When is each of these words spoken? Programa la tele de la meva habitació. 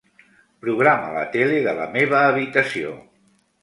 Programa 0.63 1.11
la 1.19 1.27
tele 1.37 1.61
de 1.69 1.79
la 1.83 1.87
meva 1.95 2.25
habitació. 2.35 3.01